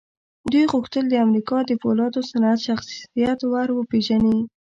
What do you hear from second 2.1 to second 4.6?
صنعت شخصيت ور وپېژني.